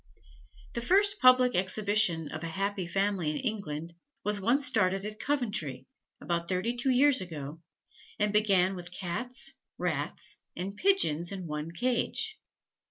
[0.73, 3.93] The first public exhibition of a "happy family" in England,
[4.23, 5.85] was one started at Coventry,
[6.19, 7.61] about thirty two years ago,
[8.17, 12.39] and began with Cats, Rats, and Pigeons in one cage.